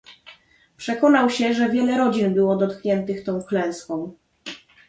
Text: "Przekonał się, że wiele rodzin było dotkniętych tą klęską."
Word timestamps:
"Przekonał 0.77 1.29
się, 1.29 1.53
że 1.53 1.69
wiele 1.69 1.97
rodzin 1.97 2.33
było 2.33 2.55
dotkniętych 2.57 3.23
tą 3.23 3.43
klęską." 3.43 4.13